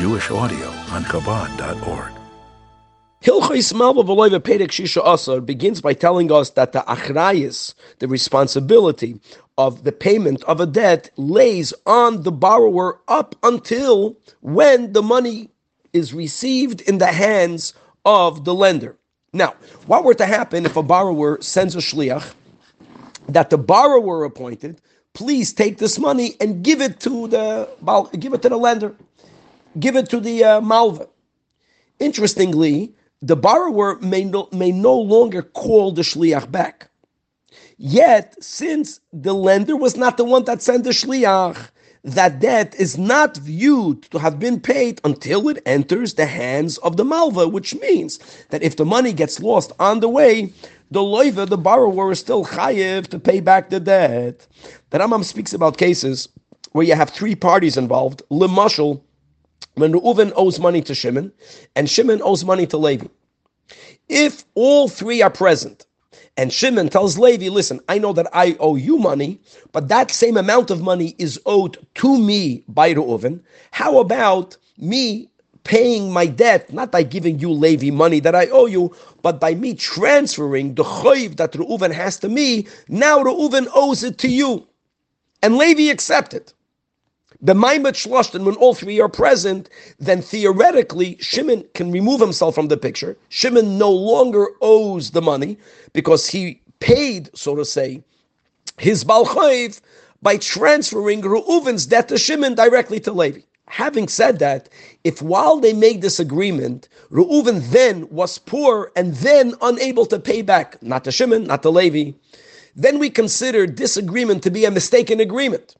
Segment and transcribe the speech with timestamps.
[0.00, 2.12] Jewish audio on Chabad.org.
[3.22, 9.20] Hilchais Malva V'loiva Pedek Shisha Asar begins by telling us that the achrayis, the responsibility
[9.58, 15.50] of the payment of a debt, lays on the borrower up until when the money
[15.92, 17.74] is received in the hands
[18.06, 18.96] of the lender.
[19.34, 19.52] Now,
[19.84, 22.32] what were to happen if a borrower sends a shliach
[23.28, 24.80] that the borrower appointed,
[25.12, 27.68] please take this money and give it to the
[28.18, 28.94] give it to the lender,
[29.78, 31.08] give it to the uh, malva.
[31.98, 36.90] Interestingly, the borrower may no, may no longer call the shliach back.
[37.76, 41.70] Yet, since the lender was not the one that sent the shliach,
[42.02, 46.96] that debt is not viewed to have been paid until it enters the hands of
[46.96, 48.18] the malva, which means
[48.48, 50.52] that if the money gets lost on the way,
[50.90, 54.46] the loiva, the borrower, is still chayiv to pay back the debt.
[54.90, 56.28] The Rambam speaks about cases
[56.72, 58.22] where you have three parties involved.
[58.30, 59.02] Lemashal,
[59.80, 61.32] when Reuven owes money to Shimon,
[61.76, 63.06] and Shimon owes money to Levi.
[64.08, 65.86] If all three are present,
[66.36, 69.40] and Shimon tells Levi, listen, I know that I owe you money,
[69.72, 73.40] but that same amount of money is owed to me by Reuven.
[73.72, 75.28] How about me
[75.64, 79.54] paying my debt, not by giving you Levi money that I owe you, but by
[79.54, 84.66] me transferring the choiv that Reuven has to me, now Reuven owes it to you.
[85.42, 86.52] And Levi accepted.
[87.42, 92.68] The Maimet Shloshtan, when all three are present, then theoretically Shimon can remove himself from
[92.68, 93.16] the picture.
[93.30, 95.56] Shimon no longer owes the money
[95.94, 98.02] because he paid, so to say,
[98.78, 99.80] his Balchayv
[100.20, 103.40] by transferring Reuven's debt to Shimon directly to Levi.
[103.68, 104.68] Having said that,
[105.04, 110.42] if while they made this agreement, Reuven then was poor and then unable to pay
[110.42, 112.12] back, not to Shimon, not to Levi,
[112.76, 115.76] then we consider this agreement to be a mistaken agreement.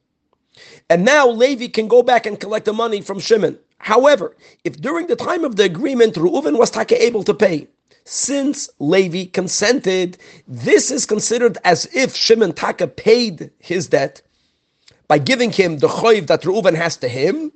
[0.88, 3.58] And now Levi can go back and collect the money from Shimon.
[3.78, 7.68] However, if during the time of the agreement Reuven was taka able to pay,
[8.04, 10.18] since Levi consented,
[10.48, 14.22] this is considered as if Shimon taka paid his debt
[15.08, 17.52] by giving him the choiv that Reuven has to him.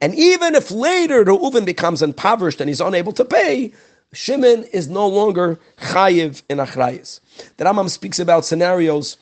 [0.00, 3.72] And even if later Reuven becomes impoverished and he's unable to pay,
[4.12, 7.20] Shimon is no longer chayiv in achrayis.
[7.56, 9.16] The Rambam speaks about scenarios,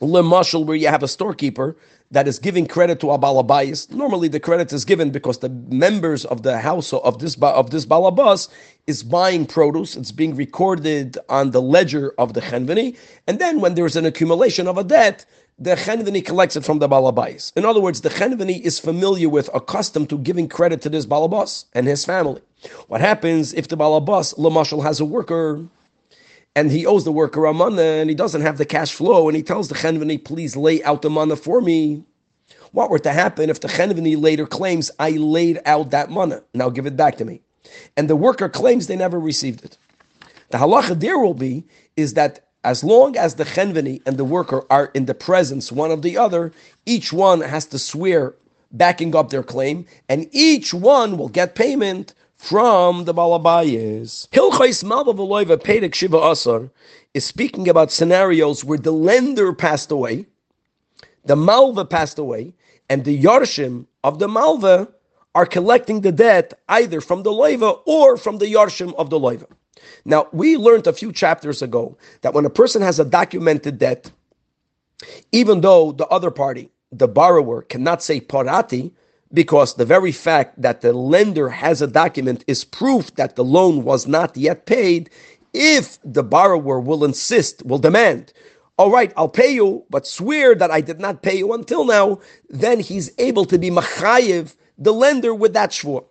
[0.00, 1.76] lemashal, where you have a storekeeper
[2.10, 3.90] that is giving credit to a balabais.
[3.90, 7.86] Normally, the credit is given because the members of the house of this of this
[7.86, 8.48] balabas
[8.86, 9.96] is buying produce.
[9.96, 12.96] It's being recorded on the ledger of the chenveni,
[13.26, 15.24] and then when there's an accumulation of a debt,
[15.58, 17.52] the chenveni collects it from the balabais.
[17.56, 21.64] In other words, the chenveni is familiar with, accustomed to giving credit to this balabas
[21.74, 22.42] and his family.
[22.88, 25.66] What happens if the balabas lamashal has a worker?
[26.56, 29.36] And he owes the worker a mana and he doesn't have the cash flow and
[29.36, 32.02] he tells the chenveni, please lay out the mana for me.
[32.72, 36.70] What were to happen if the chenveni later claims, I laid out that mana, now
[36.70, 37.42] give it back to me.
[37.96, 39.76] And the worker claims they never received it.
[40.48, 41.62] The halacha there will be
[41.96, 45.90] is that as long as the chenveni and the worker are in the presence one
[45.90, 46.52] of the other,
[46.86, 48.34] each one has to swear
[48.72, 54.28] backing up their claim, and each one will get payment from the Balabayas.
[54.28, 56.70] Hilchais Malva Veloiva Pedek Shiva Asar
[57.14, 60.26] is speaking about scenarios where the lender passed away,
[61.24, 62.52] the Malva passed away,
[62.88, 64.88] and the Yarshim of the Malva
[65.34, 69.46] are collecting the debt either from the Loiva or from the Yarshim of the Loiva.
[70.04, 74.10] Now, we learned a few chapters ago that when a person has a documented debt,
[75.32, 78.92] even though the other party, the borrower, cannot say parati,
[79.36, 83.84] because the very fact that the lender has a document is proof that the loan
[83.84, 85.10] was not yet paid.
[85.52, 88.32] If the borrower will insist, will demand,
[88.78, 92.18] all right, I'll pay you, but swear that I did not pay you until now,
[92.48, 96.04] then he's able to be machayev, the lender, with that shvur.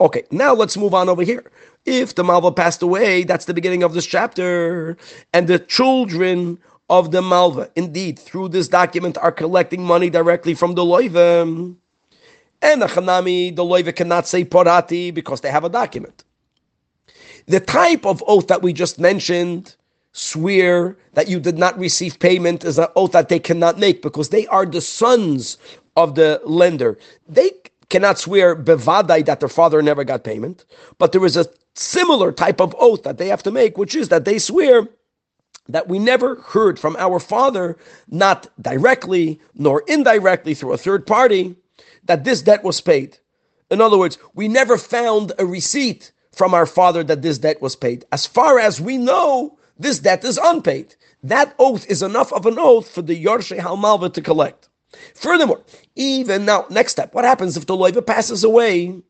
[0.00, 1.50] Okay, now let's move on over here.
[1.86, 4.96] If the Malva passed away, that's the beginning of this chapter,
[5.32, 10.74] and the children of the Malva, indeed, through this document, are collecting money directly from
[10.74, 11.76] the Loivim.
[12.64, 16.24] And the Chanami, the Loiva cannot say Porati because they have a document.
[17.46, 19.76] The type of oath that we just mentioned,
[20.12, 24.30] swear that you did not receive payment, is an oath that they cannot make because
[24.30, 25.58] they are the sons
[25.94, 26.98] of the lender.
[27.28, 27.50] They
[27.90, 30.64] cannot swear bevadai that their father never got payment,
[30.96, 34.08] but there is a similar type of oath that they have to make, which is
[34.08, 34.88] that they swear
[35.68, 37.76] that we never heard from our father,
[38.08, 41.56] not directly nor indirectly through a third party,
[42.04, 43.18] that this debt was paid.
[43.70, 47.76] In other words, we never found a receipt from our father that this debt was
[47.76, 48.04] paid.
[48.12, 50.94] As far as we know, this debt is unpaid.
[51.22, 54.68] That oath is enough of an oath for the Yorshe Halmalva to collect.
[55.14, 55.62] Furthermore,
[55.96, 59.00] even now, next step, what happens if the loiva passes away?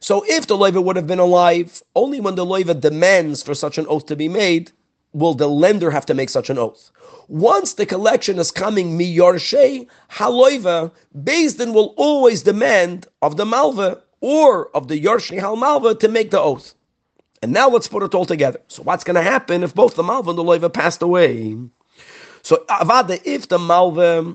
[0.00, 3.78] So if the loiva would have been alive, only when the loiva demands for such
[3.78, 4.70] an oath to be made,
[5.12, 6.90] will the lender have to make such an oath.
[7.28, 10.92] Once the collection is coming mi yorshe haloiva,
[11.24, 16.30] Din will always demand of the malva or of the yorshe hal malva to make
[16.30, 16.74] the oath.
[17.42, 18.60] And now let's put it all together.
[18.68, 21.56] So what's going to happen if both the malva and the loiva passed away?
[22.42, 24.34] So avada, if the malva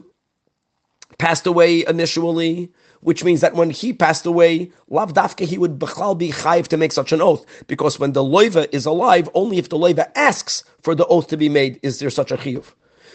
[1.18, 2.72] passed away initially,
[3.02, 6.92] which means that when he passed away, Lav Dafka, he would be chayiv to make
[6.92, 7.46] such an oath.
[7.68, 11.38] Because when the loiva is alive, only if the loiva asks for the oath to
[11.38, 12.66] be made is there such a chiyuv.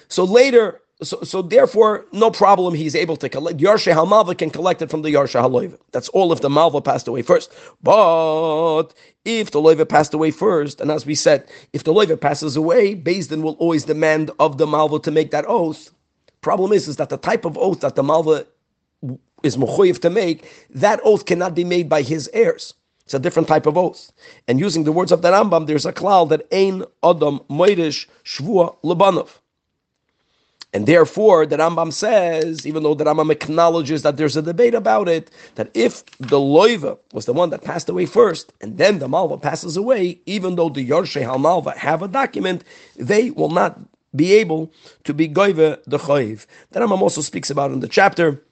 [0.08, 2.74] So later, so, so therefore, no problem.
[2.74, 3.58] He's able to collect.
[3.58, 5.78] Yarshe Hamalva can collect it from the Yarshe Haloiva.
[5.92, 7.52] That's all if the Malva passed away first.
[7.82, 8.94] But
[9.24, 12.94] if the Loiva passed away first, and as we said, if the Loiva passes away,
[12.94, 15.90] Din will always demand of the Malva to make that oath.
[16.42, 18.46] Problem is, is that the type of oath that the Malva
[19.44, 22.74] is mechoyev to make, that oath cannot be made by his heirs.
[23.04, 24.12] It's a different type of oath.
[24.48, 28.76] And using the words of the Rambam, there's a klal that ein adam moirish shvua
[28.82, 29.28] lebanov.
[30.72, 35.08] And therefore, the Rambam says, even though the Rambam acknowledges that there's a debate about
[35.08, 39.06] it, that if the loiva was the one that passed away first, and then the
[39.06, 42.64] malva passes away, even though the Yorshe HaMalva have a document,
[42.96, 43.78] they will not
[44.16, 44.72] be able
[45.04, 46.46] to be goiva the chayiv.
[46.72, 48.42] The Rambam also speaks about in the chapter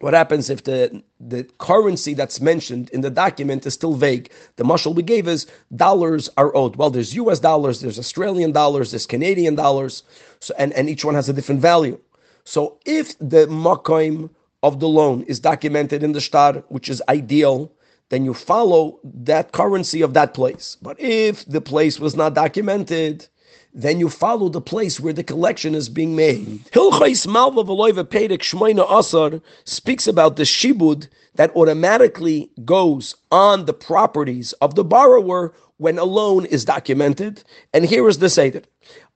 [0.00, 4.30] what happens if the, the currency that's mentioned in the document is still vague?
[4.56, 5.46] The mushal we gave is
[5.76, 6.76] dollars are owed.
[6.76, 10.02] Well, there's US dollars, there's Australian dollars, there's Canadian dollars,
[10.40, 11.98] so, and, and each one has a different value.
[12.44, 14.30] So if the makoim
[14.62, 17.72] of the loan is documented in the star, which is ideal,
[18.10, 20.76] then you follow that currency of that place.
[20.82, 23.26] But if the place was not documented,
[23.74, 26.64] then you follow the place where the collection is being made.
[26.72, 33.72] Hilchais Malva Veloiva Pedek Shmoina Asar speaks about the shibud that automatically goes on the
[33.72, 37.42] properties of the borrower when a loan is documented.
[37.72, 38.62] And here is the Seder.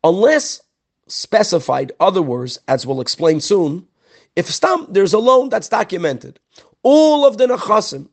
[0.03, 0.63] Unless
[1.09, 3.87] specified otherwise, as we'll explain soon,
[4.37, 6.41] if stam, there's a loan that's documented,
[6.83, 8.09] all of the nechasim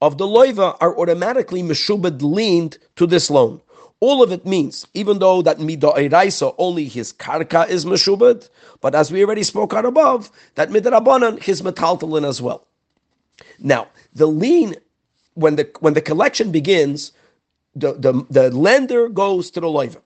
[0.00, 3.60] of the loiva are automatically meshubed leaned to this loan.
[4.06, 8.50] All of it means, even though that midairaisa only his karka is meshubed,
[8.82, 12.66] but as we already spoke out above, that midrabanan his metaltalin as well.
[13.58, 14.76] Now, the lien,
[15.32, 17.12] when the when the collection begins,
[17.74, 20.02] the, the, the lender goes to the loiva.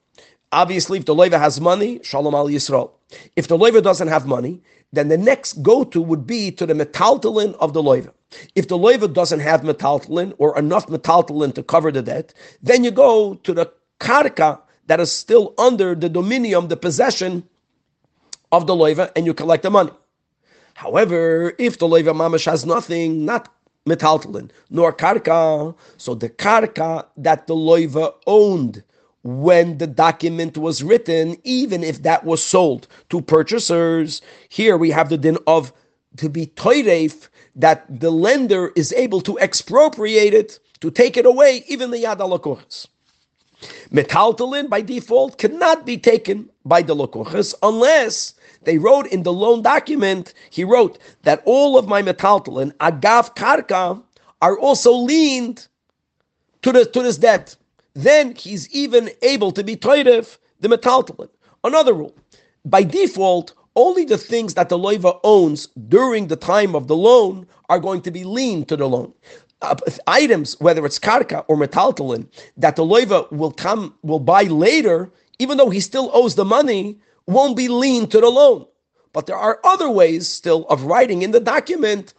[0.53, 2.93] Obviously, if the loiva has money, shalom al Yisrael.
[3.35, 4.63] If the loiva doesn't have money,
[4.93, 8.13] then the next go-to would be to the metaltalin of the loiva.
[8.55, 12.93] If the loiva doesn't have metaltalin or enough metaltalin to cover the debt, then you
[12.93, 17.45] go to the karka that is still under the dominium, the possession
[18.51, 19.91] of the loiva, and you collect the money.
[20.75, 23.53] However, if the loiva mamash has nothing, not
[23.87, 28.83] metaltalin, nor karka, so the karka that the loiva owned
[29.23, 35.09] when the document was written, even if that was sold to purchasers, here we have
[35.09, 35.73] the din of
[36.17, 41.65] to be toireif, that the lender is able to expropriate it, to take it away,
[41.67, 42.87] even the yad alakochas.
[43.93, 49.63] Metaltalin by default cannot be taken by the lokuchas unless they wrote in the loan
[49.63, 54.03] document, he wrote that all of my metaltalin, agav karka,
[54.43, 55.67] are also leaned
[56.63, 57.57] to, the, to this debt.
[57.95, 61.29] Then he's even able to be toiref the metaltalin.
[61.65, 62.15] Another rule,
[62.65, 67.47] by default, only the things that the loiva owns during the time of the loan
[67.69, 69.13] are going to be leaned to the loan
[69.63, 75.11] uh, items, whether it's karka or metaltalin, that the loiva will come will buy later,
[75.39, 76.97] even though he still owes the money,
[77.27, 78.67] won't be lean to the loan.
[79.13, 82.15] But there are other ways still of writing in the document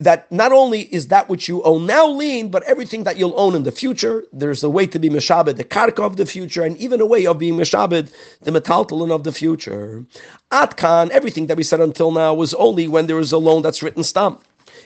[0.00, 3.54] that not only is that which you own now lean, but everything that you'll own
[3.54, 4.24] in the future.
[4.32, 7.26] There's a way to be meshabed the karka of the future, and even a way
[7.26, 10.04] of being meshabed the metaltalin of the future.
[10.50, 13.82] Atkan, everything that we said until now was only when there is a loan that's
[13.82, 14.42] written stamp.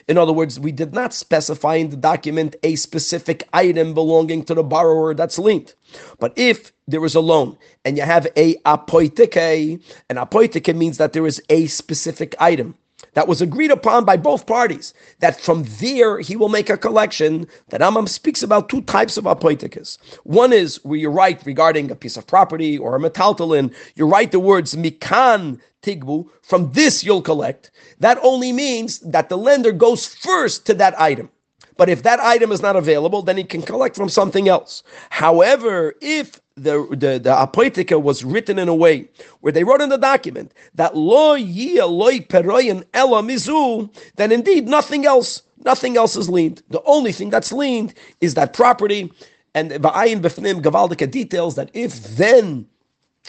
[0.07, 4.53] In other words, we did not specify in the document a specific item belonging to
[4.53, 5.75] the borrower that's linked.
[6.19, 11.13] But if there is a loan and you have a apoitike, an apoitike means that
[11.13, 12.75] there is a specific item
[13.15, 17.47] that was agreed upon by both parties, that from there he will make a collection.
[17.69, 19.97] That Amam speaks about two types of apoitikis.
[20.23, 24.31] One is where you write regarding a piece of property or a metaltalin, you write
[24.31, 27.71] the words mikan tigbu, from this you'll collect.
[27.99, 31.29] That only means that the lender goes first to that item.
[31.77, 34.83] But if that item is not available, then he can collect from something else.
[35.09, 39.07] However, if the the the apoitika was written in a way
[39.41, 44.67] where they wrote in the document that lo yia loy peroyin ela mizu, then indeed
[44.67, 46.63] nothing else, nothing else is leaned.
[46.69, 49.11] The only thing that's leaned is that property,
[49.53, 52.67] and ba'ayin b'fnim gavaldika details that if then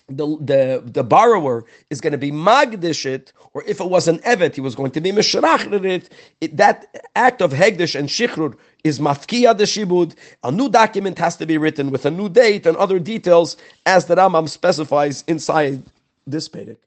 [0.09, 3.07] the the the borrower is going to be magdish
[3.55, 6.11] or if it was an evet, he was going to be mishrachrit
[6.41, 6.57] it.
[6.57, 6.87] That
[7.17, 10.15] act of hegdish and shichrur is mafkiya de shibud.
[10.45, 14.07] A new document has to be written with a new date and other details, as
[14.07, 15.83] the Rambam specifies inside
[16.27, 16.79] this pedic.